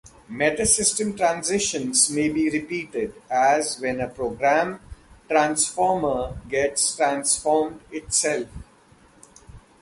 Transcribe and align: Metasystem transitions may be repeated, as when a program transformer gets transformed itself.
Metasystem 0.27 1.15
transitions 1.15 2.09
may 2.09 2.27
be 2.27 2.49
repeated, 2.49 3.13
as 3.29 3.79
when 3.79 4.01
a 4.01 4.07
program 4.09 4.79
transformer 5.29 6.41
gets 6.49 6.95
transformed 6.95 7.79
itself. 7.91 8.47